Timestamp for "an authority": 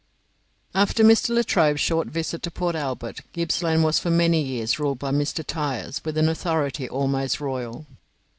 6.17-6.89